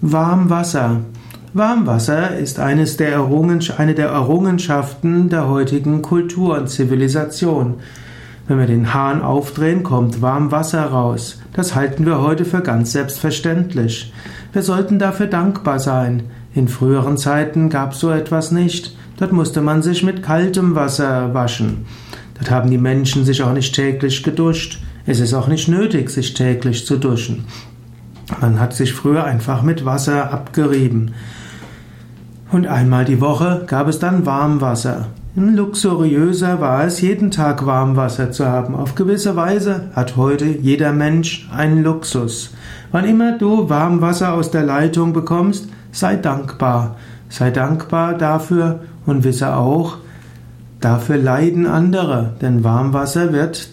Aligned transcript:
Warmwasser. 0.00 1.00
Warmwasser 1.54 2.36
ist 2.36 2.60
eines 2.60 2.96
der 2.96 3.18
eine 3.78 3.94
der 3.94 4.10
Errungenschaften 4.10 5.28
der 5.28 5.48
heutigen 5.48 6.02
Kultur 6.02 6.56
und 6.56 6.68
Zivilisation. 6.68 7.74
Wenn 8.46 8.60
wir 8.60 8.66
den 8.66 8.94
Hahn 8.94 9.22
aufdrehen, 9.22 9.82
kommt 9.82 10.22
Warmwasser 10.22 10.84
raus. 10.84 11.40
Das 11.52 11.74
halten 11.74 12.06
wir 12.06 12.20
heute 12.20 12.44
für 12.44 12.60
ganz 12.60 12.92
selbstverständlich. 12.92 14.12
Wir 14.52 14.62
sollten 14.62 15.00
dafür 15.00 15.26
dankbar 15.26 15.80
sein. 15.80 16.30
In 16.54 16.68
früheren 16.68 17.18
Zeiten 17.18 17.68
gab 17.68 17.92
so 17.92 18.12
etwas 18.12 18.52
nicht. 18.52 18.96
Dort 19.18 19.32
musste 19.32 19.62
man 19.62 19.82
sich 19.82 20.04
mit 20.04 20.22
kaltem 20.22 20.76
Wasser 20.76 21.34
waschen. 21.34 21.86
Dort 22.38 22.52
haben 22.52 22.70
die 22.70 22.78
Menschen 22.78 23.24
sich 23.24 23.42
auch 23.42 23.52
nicht 23.52 23.74
täglich 23.74 24.22
geduscht. 24.22 24.80
Es 25.06 25.18
ist 25.18 25.34
auch 25.34 25.48
nicht 25.48 25.66
nötig, 25.66 26.08
sich 26.10 26.34
täglich 26.34 26.86
zu 26.86 26.98
duschen. 26.98 27.46
Man 28.40 28.60
hat 28.60 28.74
sich 28.74 28.92
früher 28.92 29.24
einfach 29.24 29.62
mit 29.62 29.84
Wasser 29.84 30.32
abgerieben. 30.32 31.14
Und 32.50 32.66
einmal 32.66 33.04
die 33.04 33.20
Woche 33.20 33.64
gab 33.66 33.88
es 33.88 33.98
dann 33.98 34.26
Warmwasser. 34.26 35.06
Luxuriöser 35.34 36.60
war 36.60 36.84
es, 36.84 37.00
jeden 37.00 37.30
Tag 37.30 37.64
Warmwasser 37.64 38.32
zu 38.32 38.46
haben. 38.46 38.74
Auf 38.74 38.94
gewisse 38.94 39.36
Weise 39.36 39.90
hat 39.94 40.16
heute 40.16 40.46
jeder 40.46 40.92
Mensch 40.92 41.48
einen 41.54 41.82
Luxus. 41.82 42.54
Wann 42.90 43.04
immer 43.04 43.38
du 43.38 43.68
Warmwasser 43.68 44.32
aus 44.32 44.50
der 44.50 44.64
Leitung 44.64 45.12
bekommst, 45.12 45.68
sei 45.92 46.16
dankbar. 46.16 46.96
Sei 47.28 47.50
dankbar 47.50 48.14
dafür 48.14 48.80
und 49.06 49.22
wisse 49.22 49.54
auch, 49.54 49.98
dafür 50.80 51.18
leiden 51.18 51.66
andere, 51.66 52.34
denn 52.40 52.64
Warmwasser 52.64 53.32
wird 53.32 53.68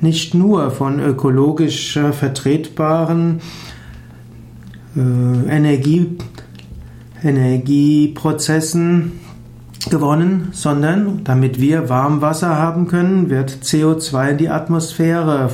nicht 0.00 0.34
nur 0.34 0.70
von 0.70 1.00
ökologisch 1.00 1.98
vertretbaren 2.12 3.40
äh, 4.96 5.00
Energie, 5.48 6.16
Energieprozessen 7.22 9.12
gewonnen, 9.90 10.48
sondern 10.52 11.24
damit 11.24 11.60
wir 11.60 11.88
Warmwasser 11.88 12.56
haben 12.56 12.86
können, 12.86 13.30
wird 13.30 13.50
CO2 13.50 14.30
in 14.30 14.38
die 14.38 14.48
Atmosphäre 14.48 15.50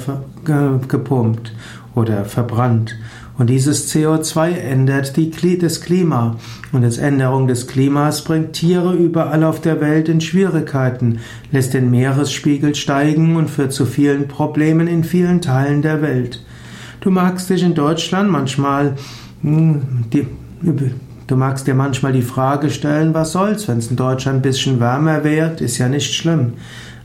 gepumpt 0.89 1.53
oder 1.95 2.25
verbrannt. 2.25 2.97
Und 3.37 3.51
dieses 3.51 3.93
CO2 3.93 4.51
ändert 4.51 5.17
die, 5.17 5.59
das 5.59 5.81
Klima. 5.81 6.37
Und 6.73 6.83
das 6.83 6.99
Änderung 6.99 7.49
des 7.49 7.67
Klimas 7.67 8.23
bringt 8.23 8.53
Tiere 8.53 8.95
überall 8.95 9.43
auf 9.43 9.61
der 9.61 9.81
Welt 9.81 10.09
in 10.09 10.21
Schwierigkeiten, 10.21 11.19
lässt 11.51 11.75
den 11.75 11.91
Meeresspiegel 11.91 12.75
steigen 12.75 13.37
und 13.37 13.51
führt 13.51 13.73
zu 13.73 13.87
vielen 13.87 14.29
Problemen 14.29 14.87
in 14.87 15.03
vielen 15.03 15.41
Teilen 15.41 15.83
der 15.83 16.01
Welt. 16.01 16.45
Du 17.01 17.11
magst 17.11 17.51
dich 17.51 17.63
in 17.63 17.75
Deutschland 17.75 18.31
manchmal 18.31 18.95
hm, 19.43 19.83
die, 20.13 20.27
Du 21.27 21.37
magst 21.37 21.67
dir 21.67 21.75
manchmal 21.75 22.13
die 22.13 22.23
Frage 22.23 22.69
stellen, 22.69 23.15
was 23.15 23.33
soll's, 23.33 23.67
wenn 23.67 23.79
es 23.79 23.91
in 23.91 23.97
Deutschland 23.97 24.39
ein 24.39 24.43
bisschen 24.43 24.79
wärmer 24.79 25.25
wird, 25.25 25.63
ist 25.63 25.79
ja 25.79 25.89
nicht 25.89 26.15
schlimm. 26.15 26.55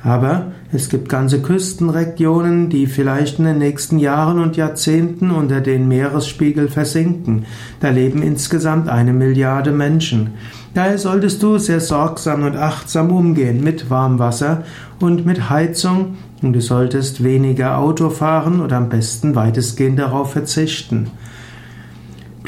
Aber 0.03 0.51
es 0.71 0.89
gibt 0.89 1.09
ganze 1.09 1.41
Küstenregionen, 1.41 2.69
die 2.69 2.87
vielleicht 2.87 3.39
in 3.39 3.45
den 3.45 3.57
nächsten 3.57 3.97
Jahren 3.97 4.39
und 4.39 4.57
Jahrzehnten 4.57 5.31
unter 5.31 5.61
den 5.61 5.87
Meeresspiegel 5.87 6.69
versinken. 6.69 7.45
Da 7.79 7.89
leben 7.89 8.21
insgesamt 8.21 8.89
eine 8.89 9.13
Milliarde 9.13 9.71
Menschen. 9.71 10.31
Daher 10.73 10.97
solltest 10.97 11.41
du 11.41 11.57
sehr 11.57 11.79
sorgsam 11.79 12.43
und 12.43 12.55
achtsam 12.55 13.11
umgehen 13.11 13.63
mit 13.63 13.89
Warmwasser 13.89 14.63
und 14.99 15.25
mit 15.25 15.49
Heizung 15.49 16.17
und 16.41 16.53
du 16.53 16.61
solltest 16.61 17.23
weniger 17.23 17.77
Auto 17.77 18.09
fahren 18.09 18.61
oder 18.61 18.77
am 18.77 18.89
besten 18.89 19.35
weitestgehend 19.35 19.99
darauf 19.99 20.31
verzichten. 20.31 21.09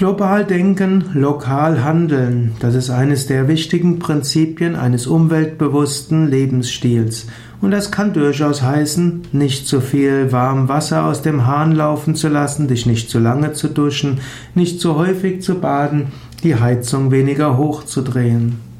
Global 0.01 0.45
denken, 0.45 1.11
lokal 1.13 1.83
handeln, 1.83 2.53
das 2.59 2.73
ist 2.73 2.89
eines 2.89 3.27
der 3.27 3.47
wichtigen 3.47 3.99
Prinzipien 3.99 4.75
eines 4.75 5.05
umweltbewussten 5.05 6.27
Lebensstils. 6.27 7.27
Und 7.61 7.69
das 7.69 7.91
kann 7.91 8.11
durchaus 8.11 8.63
heißen, 8.63 9.27
nicht 9.31 9.67
zu 9.67 9.79
viel 9.79 10.31
warm 10.31 10.69
Wasser 10.69 11.05
aus 11.05 11.21
dem 11.21 11.45
Hahn 11.45 11.73
laufen 11.73 12.15
zu 12.15 12.29
lassen, 12.29 12.67
dich 12.67 12.87
nicht 12.87 13.11
zu 13.11 13.19
lange 13.19 13.53
zu 13.53 13.67
duschen, 13.67 14.21
nicht 14.55 14.81
zu 14.81 14.95
häufig 14.95 15.43
zu 15.43 15.59
baden, 15.59 16.07
die 16.43 16.55
Heizung 16.55 17.11
weniger 17.11 17.55
hoch 17.55 17.83
zu 17.85 18.01
drehen. 18.01 18.70